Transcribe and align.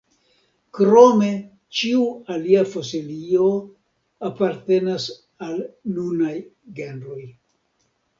Krome 0.75 1.27
ĉiu 1.79 2.07
alia 2.35 2.63
fosilio 2.71 3.49
apartenas 4.29 5.05
al 5.49 5.61
nunaj 5.99 6.33
genroj. 6.81 7.21